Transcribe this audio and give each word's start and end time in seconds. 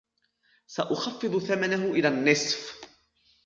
سأخفض 0.67 1.39
ثمنه 1.39 1.85
إلى 1.93 2.07
النصف. 2.07 2.81